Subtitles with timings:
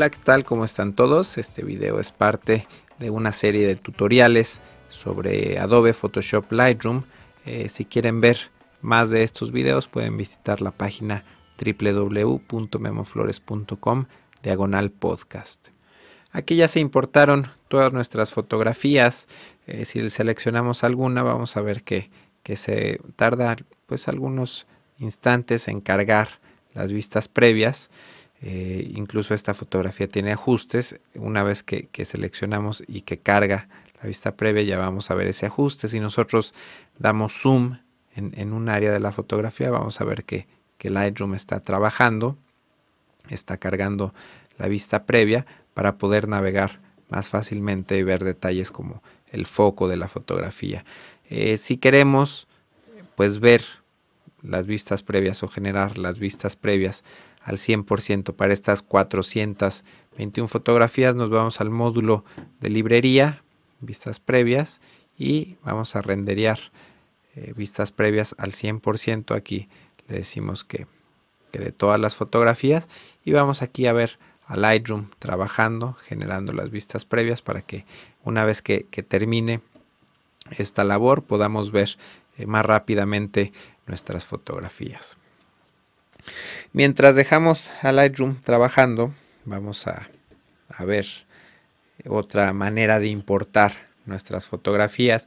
[0.00, 0.46] Hola, ¿qué tal?
[0.46, 1.36] ¿Cómo están todos?
[1.36, 2.66] Este video es parte
[2.98, 7.02] de una serie de tutoriales sobre Adobe Photoshop Lightroom.
[7.44, 8.50] Eh, si quieren ver
[8.80, 11.26] más de estos videos pueden visitar la página
[11.62, 14.06] www.memoflores.com
[14.42, 15.68] diagonal podcast.
[16.32, 19.28] Aquí ya se importaron todas nuestras fotografías.
[19.66, 22.10] Eh, si seleccionamos alguna vamos a ver que,
[22.42, 26.40] que se tarda pues algunos instantes en cargar
[26.72, 27.90] las vistas previas.
[28.42, 31.00] Eh, incluso esta fotografía tiene ajustes.
[31.14, 33.68] Una vez que, seleccionamos y que carga
[34.00, 35.88] la vista previa, ya vamos a ver ese ajuste.
[35.88, 36.54] Si nosotros
[36.98, 37.78] damos zoom
[38.14, 40.46] en, un área de la fotografía, vamos a ver que,
[40.82, 42.38] Lightroom está trabajando,
[43.28, 44.14] está cargando
[44.56, 49.98] la vista previa para poder navegar más fácilmente y ver detalles como el foco de
[49.98, 50.86] la fotografía.
[51.28, 52.48] Eh, si queremos
[53.14, 53.62] pues ver
[54.42, 57.04] las vistas previas o generar las vistas previas
[57.42, 62.24] al 100% para estas 421 fotografías nos vamos al módulo
[62.60, 63.42] de librería
[63.80, 64.80] vistas previas
[65.18, 66.58] y vamos a renderear
[67.34, 69.68] eh, vistas previas al 100% aquí
[70.08, 70.86] le decimos que,
[71.52, 72.88] de todas las fotografías
[73.24, 77.86] y vamos aquí a ver a Lightroom trabajando generando las vistas previas para que
[78.24, 79.60] una vez que, termine
[80.58, 81.96] esta labor podamos ver
[82.36, 83.52] eh, más rápidamente
[83.90, 85.16] nuestras fotografías.
[86.72, 89.12] Mientras dejamos a Lightroom trabajando,
[89.44, 90.08] vamos a,
[90.86, 91.06] ver
[92.06, 93.72] otra manera de importar
[94.06, 95.26] nuestras fotografías.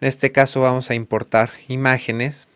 [0.00, 2.46] En este caso vamos a importar imágenes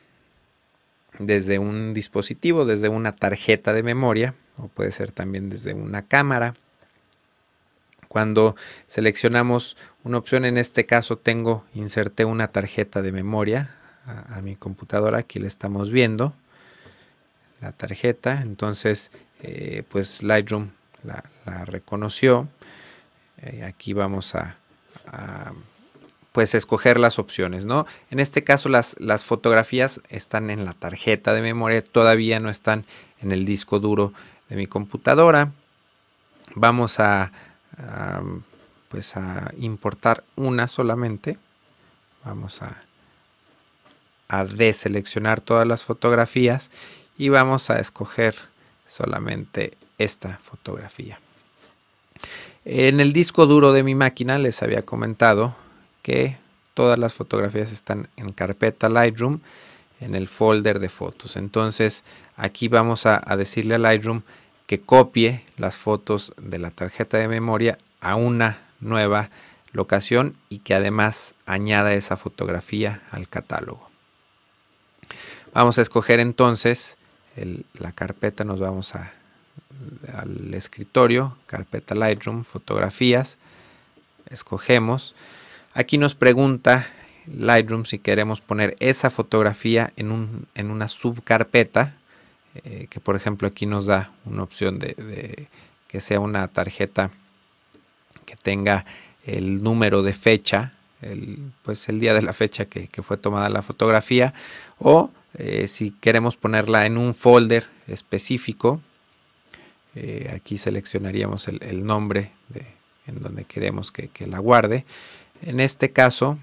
[1.19, 6.55] desde un dispositivo, desde una tarjeta de memoria o puede ser también desde una cámara.
[8.07, 8.55] Cuando
[8.87, 13.75] seleccionamos una opción, en este caso tengo, inserté una tarjeta de memoria
[14.07, 16.35] a, mi computadora, aquí la estamos viendo,
[17.61, 19.11] la tarjeta, entonces
[19.41, 20.71] eh, pues Lightroom
[21.03, 21.25] la,
[21.65, 22.49] reconoció,
[23.39, 24.57] eh, aquí vamos a,
[26.33, 27.87] pues escoger las opciones, ¿no?
[28.11, 32.85] En este caso las, las fotografías están en la tarjeta de memoria, todavía no están
[33.21, 34.13] en el disco duro
[34.49, 35.53] de mi computadora.
[36.57, 37.33] Vamos a,
[37.77, 38.23] a
[38.95, 41.37] pues a importar una solamente.
[42.25, 42.85] Vamos a
[44.29, 46.71] a deseleccionar todas las fotografías
[47.17, 48.35] y vamos a escoger
[48.87, 51.21] solamente esta fotografía.
[52.65, 55.55] En el disco duro de mi máquina les había comentado
[56.03, 56.39] que
[56.75, 59.41] todas las fotografías están en carpeta Lightroom
[60.01, 61.37] en el folder de fotos.
[61.37, 62.05] Entonces
[62.37, 64.23] aquí vamos a, decirle a Lightroom
[64.67, 69.31] que copie las fotos de la tarjeta de memoria a una nueva
[69.73, 73.94] locación y que además añada esa fotografía al catálogo.
[75.53, 76.97] Vamos a escoger entonces
[77.79, 83.39] la carpeta, nos vamos al escritorio, carpeta Lightroom, fotografías,
[84.31, 85.15] escogemos.
[85.75, 86.87] Aquí nos pregunta
[87.27, 90.11] Lightroom si queremos poner esa fotografía en
[90.71, 91.97] una subcarpeta,
[92.65, 95.49] eh, que por ejemplo aquí nos da una opción de,
[95.89, 97.11] que sea una tarjeta
[98.27, 98.85] que tenga
[99.27, 100.73] el número de fecha,
[101.03, 104.35] el, pues el día de la fecha que, fue tomada la fotografía,
[104.79, 108.81] o eh, si queremos ponerla en un folder específico,
[109.95, 112.33] eh, aquí seleccionaríamos el, nombre
[113.07, 114.85] en donde queremos que, la guarde.
[115.43, 116.39] En este caso,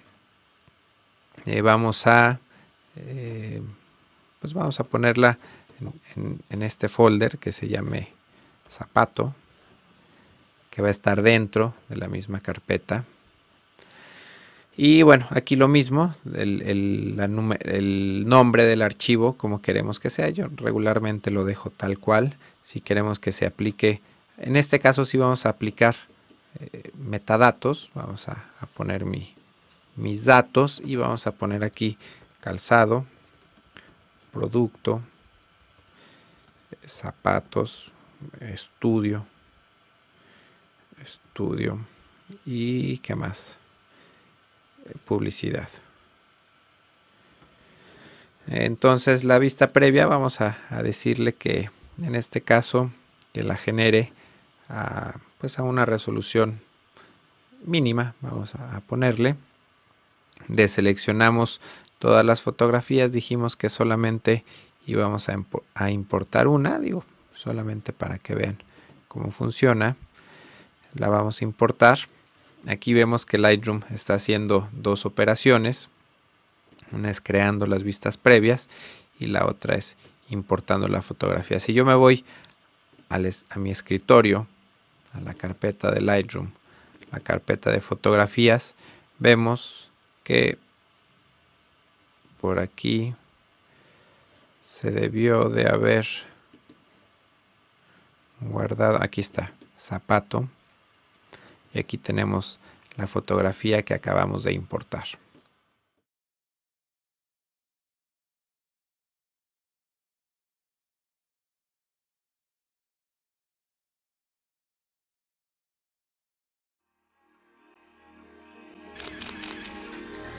[1.46, 2.40] eh, vamos a
[4.42, 5.38] pues vamos a ponerla
[6.50, 8.10] en, este folder que se llame
[8.70, 9.36] zapato,
[10.70, 13.06] que va a estar dentro de la misma carpeta.
[14.84, 17.14] Y bueno, aquí lo mismo, el,
[18.26, 20.30] nombre del archivo, como queremos que sea.
[20.30, 22.36] Yo regularmente lo dejo tal cual.
[22.64, 24.02] Si queremos que se aplique,
[24.40, 25.96] en este caso sí vamos a aplicar
[26.60, 27.92] eh, metadatos.
[27.94, 32.00] Vamos a, poner mis datos y vamos a poner aquí
[32.40, 33.06] calzado,
[34.34, 35.00] producto,
[36.88, 37.92] zapatos,
[38.40, 39.28] estudio,
[41.00, 41.78] estudio
[42.48, 43.61] y qué más
[45.06, 45.70] publicidad.
[48.48, 51.70] Entonces la vista previa vamos a, decirle que
[52.02, 52.92] en este caso
[53.34, 54.12] que la genere
[54.68, 56.62] a, pues a una resolución
[57.64, 59.36] mínima, vamos a, ponerle.
[60.48, 61.62] Deseleccionamos
[62.00, 64.44] todas las fotografías, dijimos que solamente
[64.86, 65.44] íbamos a,
[65.76, 68.58] a importar una, digo, solamente para que vean
[69.08, 69.96] cómo funciona.
[70.94, 72.00] La vamos a importar
[72.68, 75.90] Aquí vemos que Lightroom está haciendo dos operaciones.
[76.92, 78.70] Una es creando las vistas previas
[79.20, 79.98] y la otra es
[80.30, 81.60] importando la fotografía.
[81.60, 82.24] Si yo me voy
[83.10, 83.20] a
[83.58, 84.48] mi escritorio
[85.14, 86.52] a la carpeta de Lightroom,
[87.12, 88.76] la carpeta de fotografías,
[89.20, 89.92] vemos
[90.24, 90.58] que
[92.40, 93.14] por aquí
[94.62, 96.08] se debió de haber
[98.40, 100.48] guardado, aquí está, zapato,
[101.74, 102.60] y aquí tenemos
[102.98, 105.06] la fotografía que acabamos de importar.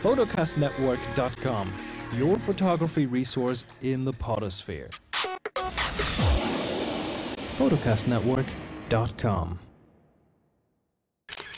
[0.02, 1.72] photocastnetwork.com,
[2.14, 4.90] your photography resource in the potosphere.
[7.56, 9.58] photocastnetwork.com